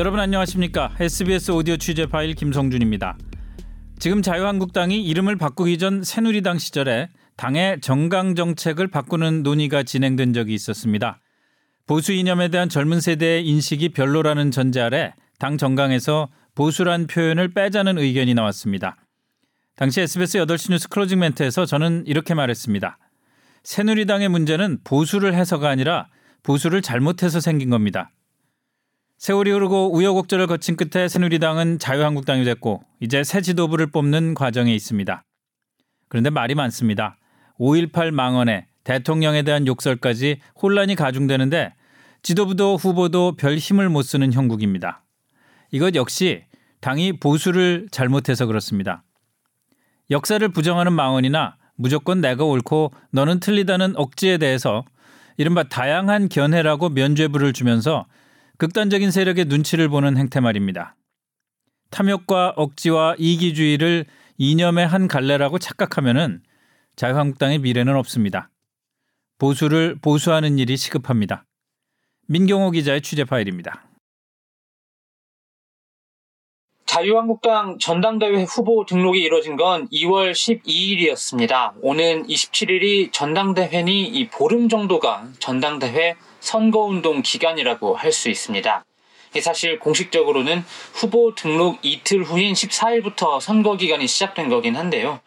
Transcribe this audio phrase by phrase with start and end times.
[0.00, 0.94] 여러분 안녕하십니까?
[0.98, 3.18] SBS 오디오 취재 파일 김성준입니다.
[3.98, 11.20] 지금 자유한국당이 이름을 바꾸기 전 새누리당 시절에 당의 정강 정책을 바꾸는 논의가 진행된 적이 있었습니다.
[11.86, 18.32] 보수 이념에 대한 젊은 세대의 인식이 별로라는 전제 아래 당 정강에서 보수란 표현을 빼자는 의견이
[18.32, 18.96] 나왔습니다.
[19.80, 22.98] 당시 SBS 8시 뉴스 클로징 멘트에서 저는 이렇게 말했습니다.
[23.62, 26.08] 새누리당의 문제는 보수를 해서가 아니라
[26.42, 28.10] 보수를 잘못해서 생긴 겁니다.
[29.16, 35.24] 세월이 흐르고 우여곡절을 거친 끝에 새누리당은 자유한국당이 됐고 이제 새 지도부를 뽑는 과정에 있습니다.
[36.08, 37.16] 그런데 말이 많습니다.
[37.58, 41.72] 5.18 망언에 대통령에 대한 욕설까지 혼란이 가중되는데
[42.20, 45.02] 지도부도 후보도 별 힘을 못 쓰는 형국입니다.
[45.70, 46.44] 이것 역시
[46.82, 49.04] 당이 보수를 잘못해서 그렇습니다.
[50.10, 54.84] 역사를 부정하는 망언이나 무조건 내가 옳고 너는 틀리다는 억지에 대해서
[55.36, 58.06] 이른바 다양한 견해라고 면죄부를 주면서
[58.58, 60.96] 극단적인 세력의 눈치를 보는 행태 말입니다.
[61.90, 64.04] 탐욕과 억지와 이기주의를
[64.36, 66.42] 이념의 한 갈래라고 착각하면은
[66.96, 68.50] 자유한국당의 미래는 없습니다.
[69.38, 71.46] 보수를 보수하는 일이 시급합니다.
[72.28, 73.89] 민경호 기자의 취재 파일입니다.
[76.90, 81.74] 자유한국당 전당대회 후보 등록이 이뤄진 건 2월 12일이었습니다.
[81.82, 88.84] 오는 27일이 전당대회니 이 보름 정도가 전당대회 선거운동 기간이라고 할 수 있습니다.
[89.40, 95.20] 사실 공식적으로는 후보 등록 이틀 후인 14일부터 선거 기간이 시작된 거긴 한데요.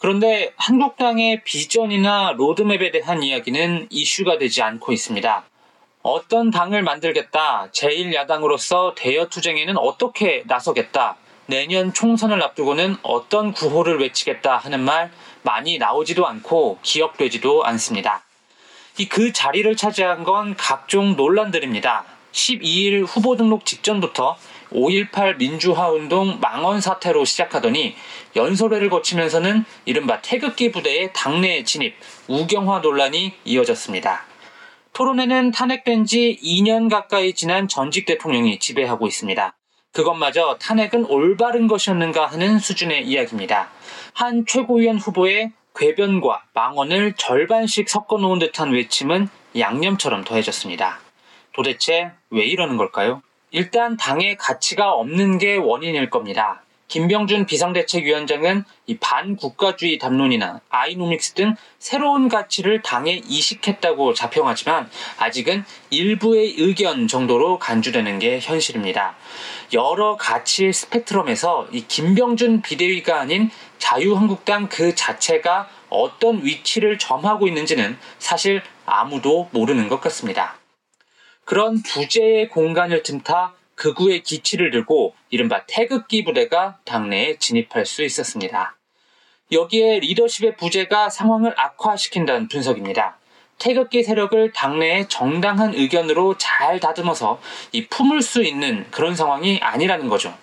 [0.00, 5.44] 그런데 한국당의 비전이나 로드맵에 대한 이야기는 이슈가 되지 않고 있습니다.
[6.02, 15.10] 어떤 당을 만들겠다, 제1야당으로서 대여투쟁에는 어떻게 나서겠다, 내년 총선을 앞두고는 어떤 구호를 외치겠다 하는 말
[15.42, 18.22] 많이 나오지도 않고 기억되지도 않습니다.
[19.08, 22.04] 그 자리를 차지한 건 각종 논란들입니다.
[22.32, 24.36] 12일 후보 등록 직전부터
[24.70, 27.96] 5.18 민주화 운동 망언 사태로 시작하더니
[28.36, 31.94] 연설회를 거치면서는 이른바 태극기 부대의 당내 진입,
[32.28, 34.26] 우경화 논란이 이어졌습니다.
[34.98, 39.56] 토론회는 탄핵된 지 2년 가까이 지난 전직 대통령이 지배하고 있습니다.
[39.92, 43.68] 그것마저 탄핵은 올바른 것이었는가 하는 수준의 이야기입니다.
[44.12, 50.98] 한 최고위원 후보의 궤변과 망언을 절반씩 섞어 놓은 듯한 외침은 양념처럼 더해졌습니다.
[51.52, 53.22] 도대체 왜 이러는 걸까요?
[53.52, 56.60] 일단 당의 가치가 없는 게 원인일 겁니다.
[56.88, 67.06] 김병준 비상대책위원장은 이 반국가주의 담론이나 아이노믹스 등 새로운 가치를 당에 이식했다고 자평하지만 아직은 일부의 의견
[67.06, 69.16] 정도로 간주되는 게 현실입니다.
[69.74, 78.62] 여러 가치의 스펙트럼에서 이 김병준 비대위가 아닌 자유한국당 그 자체가 어떤 위치를 점하고 있는지는 사실
[78.86, 80.56] 아무도 모르는 것 같습니다.
[81.44, 88.76] 그런 부재의 공간을 틈타 극우의 기치를 들고 이른바 태극기 부대가 당내에 진입할 수 있었습니다.
[89.52, 93.16] 여기에 리더십의 부재가 상황을 악화시킨다는 분석입니다.
[93.58, 97.40] 태극기 세력을 당내의 정당한 의견으로 잘 다듬어서
[97.72, 100.36] 이 품을 수 있는 그런 상황이 아니라는 거죠.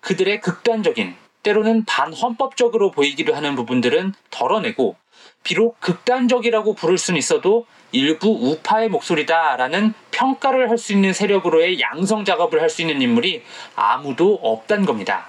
[0.00, 4.96] 그들의 극단적인 때로는 반헌법적으로 보이기도 하는 부분들은 덜어내고
[5.42, 12.60] 비록 극단적이라고 부를 수는 있어도 일부 우파의 목소리다라는 평가를 할 수 있는 세력으로의 양성 작업을
[12.62, 13.42] 할 수 있는 인물이
[13.74, 15.26] 아무도 없단 겁니다.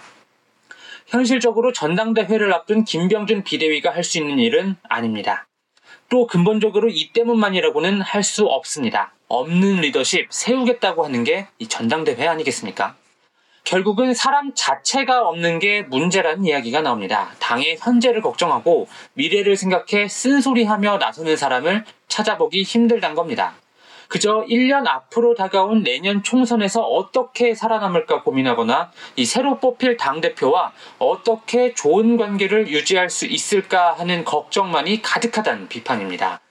[1.08, 5.48] 현실적으로 전당대회를 앞둔 김병준 비대위가 할 수 있는 일은 아닙니다.
[6.10, 9.14] 또 근본적으로 이 때문만이라고는 할 수 없습니다.
[9.28, 12.96] 없는 리더십 세우겠다고 하는 게 이 전당대회 아니겠습니까?
[13.64, 17.32] 결국은 사람 자체가 없는 게 문제라는 이야기가 나옵니다.
[17.40, 23.54] 당의 현재를 걱정하고 미래를 생각해 쓴소리하며 나서는 사람을 찾아보기 힘들단 겁니다.
[24.10, 32.18] 그저 1년 앞으로 다가온 내년 총선에서 어떻게 살아남을까 고민하거나 이 새로 뽑힐 당대표와 어떻게 좋은
[32.18, 36.42] 관계를 유지할 수 있을까 하는 걱정만이 가득하다는 비판입니다.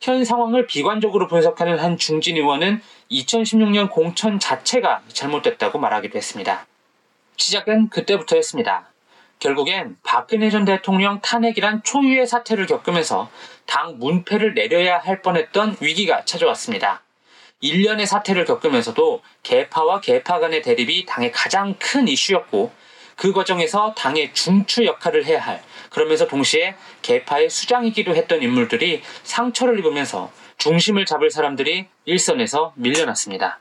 [0.00, 6.66] 현 상황을 비관적으로 분석하는 한 중진 의원은 2016년 공천 자체가 잘못됐다고 말하기도 했습니다.
[7.36, 8.90] 시작은 그때부터였습니다.
[9.38, 13.30] 결국엔 박근혜 전 대통령 탄핵이란 초유의 사태를 겪으면서
[13.66, 17.02] 당 문패를 내려야 할 뻔했던 위기가 찾아왔습니다.
[17.62, 22.72] 1년의 사태를 겪으면서도 개파와 개파 간의 대립이 당의 가장 큰 이슈였고
[23.16, 30.30] 그 과정에서 당의 중추 역할을 해야 할 그러면서 동시에 개파의 수장이기도 했던 인물들이 상처를 입으면서
[30.58, 33.60] 중심을 잡을 사람들이 일선에서 밀려났습니다.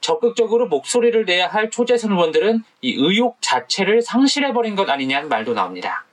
[0.00, 6.04] 적극적으로 목소리를 내야 할 초재선 의원들은 이 의혹 자체를 상실해버린 것 아니냐는 말도 나옵니다.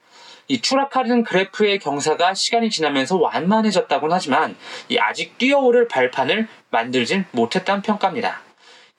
[0.50, 4.58] 이 추락하는 그래프의 경사가 시간이 지나면서 완만해졌다고는 하지만
[4.90, 8.42] 이 아직 뛰어오를 발판을 만들진 못했다는 평가입니다.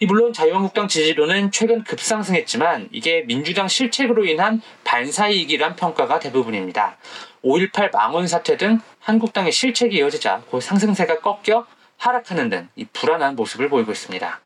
[0.04, 6.98] 이 물론 자유한국당 지지율은 최근 급상승했지만 이게 민주당 실책으로 인한 반사이익이란 평가가 대부분입니다.
[7.42, 11.66] 5.18 망원 사태 등 한국당의 실책이 이어지자 그 상승세가 꺾여
[11.96, 14.40] 하락하는 등 이 불안한 모습을 보이고 있습니다.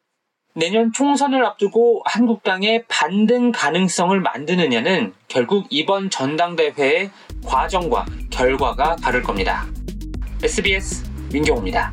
[0.55, 7.11] 내년 총선을 앞두고 한국당의 반등 가능성을 만드느냐는 결국 이번 전당대회의
[7.45, 9.67] 과정과 결과가 다를 겁니다.
[10.41, 11.03] SBS
[11.33, 11.93] 민경호입니다.